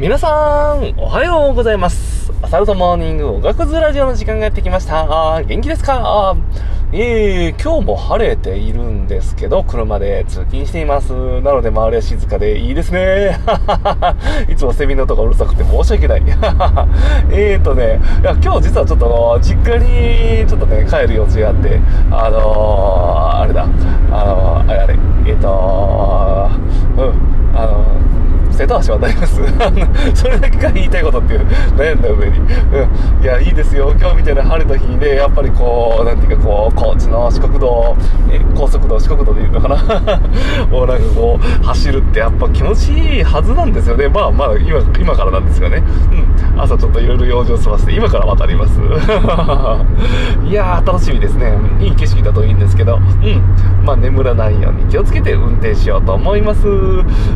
[0.00, 2.32] 皆さん、おはようございます。
[2.40, 5.42] アサルトモーニングおがくずラジオの時間がやってきました。
[5.42, 6.34] 元気ですか？
[6.90, 11.12] えー、今日も晴れているんですけど、車で通勤しています。
[11.42, 13.38] なので周りは静かでいいですね。
[14.48, 16.22] いつもセミの音がうるさくて申し訳ない。
[17.30, 19.76] えーとね、いや、今日実はちょっと、実家
[20.40, 21.78] にちょっとね、帰る予定があって、
[22.10, 23.64] あのー、あれだ、
[24.10, 24.94] あのー、あれあれ、
[25.26, 27.29] えーとーうん、
[28.60, 29.40] 瀬戸橋渡ります。
[30.14, 32.36] それだけが言いたいことっていう悩んだ上に、
[33.22, 33.94] いやいいですよ。
[33.98, 37.96] 今日みたいな晴れた日にねやっぱりこうなんていうかこう高知の四国道
[38.30, 39.76] え高速道四国道でいうのかな。
[40.70, 44.08] もうなんかこう走るってやっぱ気持ちいいはずなんですよね。
[44.08, 45.82] まあまあ今今からなんですがね。
[46.12, 46.60] うん。
[46.60, 48.78] 朝ちょっといろいろ用事を済ませて今から渡ります。
[50.46, 51.54] いやー楽しみですね。
[51.80, 52.96] いい景色だといいんですけど。
[52.96, 53.42] うん。
[53.86, 56.66] まあ眠らないように気をつけて運転しようと思います。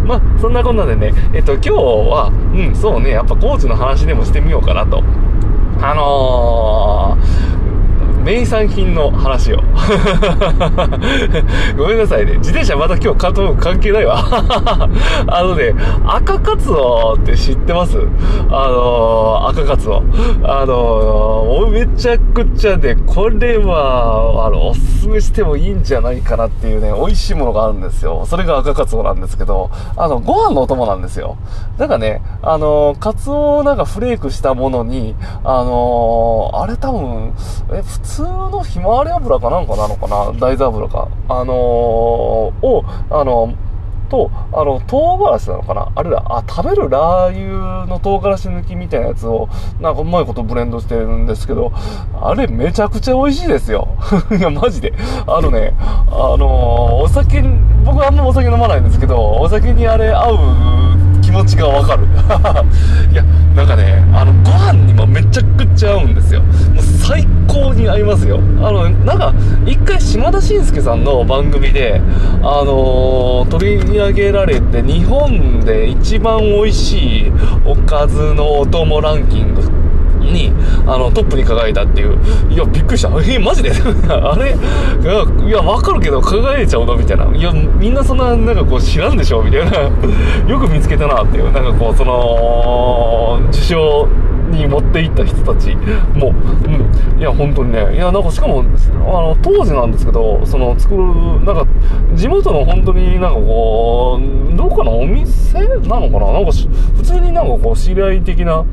[0.05, 5.03] まあそんなこんなでね えっと今日はうんそうねやっぱコーチの話でもしてみようかなと
[5.81, 9.59] あのー、名産品の話を。
[11.77, 12.37] ごめんなさいね。
[12.39, 14.17] 自転車また今日買っとく関係ないわ。
[15.27, 15.75] あのね、
[16.07, 17.99] 赤カツオって知ってます？
[18.51, 18.94] あの、
[19.55, 20.03] 赤カツオ。
[20.43, 28.27] あの、めちゃくちゃね、これは、あの、おすすめしてもいいんじゃないかなっていうね、美味しいものがあるんですよ。
[28.27, 31.37] それが赤カツオなんですけど、あの、ご飯のお供なんですよ。
[31.79, 37.33] だかね、あのー、カツオなんかフレークしたものに、あの、あれ多分、
[37.73, 41.09] え、普通のひまわり油かなんかなのかな大豆油か。
[41.29, 43.55] あの、を、あの
[44.15, 45.93] と、あの、唐辛子なのかな？
[45.97, 49.49] あれだ、あ、食べるラー油の唐辛子抜きみたいなやつを、
[49.81, 51.73] なんかうまいことブレンドしてるんですけど、
[52.21, 53.89] あれめちゃくちゃ美味しいですよ。
[54.39, 54.93] いや、マジで。
[55.27, 57.43] あのね、あの、お酒、
[57.85, 60.39] 僕あんまお酒飲まないんですけど、お酒にあれ合う
[61.21, 62.05] 気持ちがわかる。
[63.11, 63.25] いや、
[63.57, 66.41] なんかね、あの、ご飯にもめちゃくちゃ合うんですよ。
[66.43, 66.47] も
[66.81, 68.39] う最高に合いますよ。
[68.63, 69.35] あの、なんか、
[69.67, 72.01] 一回島田紳介さんの番組で、
[72.43, 73.14] あの、
[73.59, 77.33] 取り上げられて、日本で一番美味しい
[77.65, 79.63] おかずのお供ランキング
[80.21, 80.53] に、
[80.87, 82.19] あの、トップに輝いたっていう。
[82.51, 83.11] いや、びっくりした。
[83.33, 83.71] え、マジで？
[84.11, 84.51] あれ？
[84.51, 86.97] いや、いや、わかるけど、輝いちゃうの？
[86.97, 87.27] みたいな。
[87.33, 89.43] いや、みんなそんな、なんかこう、知らんでしょ？
[89.43, 89.79] みたいな。
[90.49, 91.53] よく見つけたなっていう。
[91.53, 94.09] なんかこう、その、受賞、
[94.55, 95.75] に持っていった人たち。
[96.15, 101.05] も、うん、いや、本当にね、いや、なんかしかも、あの、当時なんですけど、その、作る、
[101.45, 101.67] なんか、
[102.15, 104.21] 地元の本当になんかこ
[104.53, 106.33] う、どっかの、お店なのかな？
[106.33, 106.53] なんか、
[106.97, 108.65] 普通になんかこう、知り合い的な、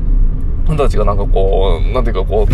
[0.64, 2.52] 人たちがなんかこう、なんていうかこう、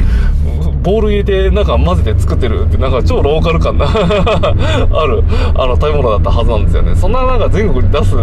[0.88, 5.22] ボール入れてなんか混ぜて作ってるってなんか超ローカル感な ある、
[5.54, 6.96] あの食べ物だったはずなんですよね。
[6.96, 8.16] そんななんか全国に出す、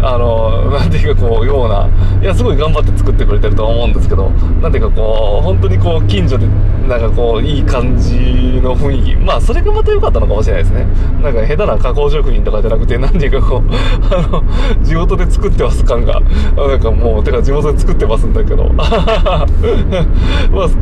[0.00, 1.88] あの、なんていうかこう、ような、
[2.22, 4.30] いや、すごい頑張って作ってくれてるとは思うんですけど、
[4.62, 6.46] なんていうかこう、本当にこう、近所で
[6.86, 9.16] なんかこう、いい感じの雰囲気。
[9.16, 10.86] まあ、それがまた良かったのかもしれないですね。
[11.20, 13.62] なんか下手な加工食品とかじゃなくて、なんていうかこう、
[14.14, 14.44] あの、
[14.84, 16.20] 地元で作ってます感が、
[16.56, 19.46] なんかもう、てか地元で作ってますんだけど、 まあ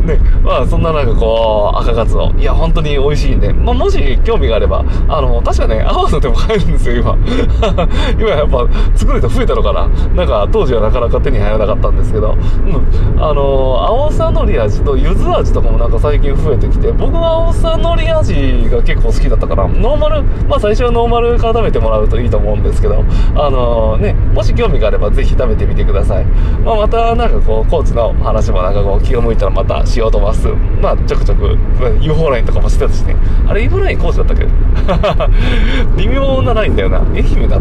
[0.04, 2.32] ね、まあそんななんかこう、赤カツオ。
[2.32, 7.16] いや、本当に美味しいんで、まあもし興味があれば、あの、確かね、青のでも買えるんですよ、今。
[8.18, 8.66] 今やっぱ
[8.96, 13.22] 作る人増えたのかななんか当時はなかなか手に入らなかったんですけど、うん。
[13.22, 23.04] あの、青さのり味と柚子味とかもなんか最近増えてきて、僕は青さのり味が結構好きだったから、ノーマル、まあ最初はノーマルから食べてもらうといいと思うんですけど、
[23.36, 26.24] あのね、もし興味があればぜひ食べてみてください。
[26.64, 30.48] まあまたなんかこう、高知の話もなんかこう気が向いたらまたしようと思います。
[30.80, 31.56] まあちょくちょく
[32.00, 33.16] UFO ラインとかもしてたしね。
[33.46, 34.46] あれ UFO ラインコースだったっけ？
[35.96, 37.00] 微妙なラインだよな。
[37.14, 37.60] 愛媛だ。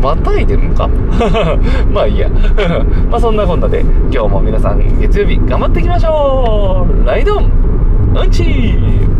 [0.00, 0.88] またいでるのか？
[1.92, 2.28] まあいいや。
[3.10, 3.80] まあそんなこんなで
[4.12, 7.50] 今日も皆さん月曜日頑張っていきましょうライドン
[8.16, 9.13] うんちー